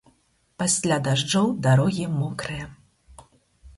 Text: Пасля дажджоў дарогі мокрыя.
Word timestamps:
Пасля 0.61 0.97
дажджоў 1.07 1.47
дарогі 1.67 2.05
мокрыя. 2.17 2.65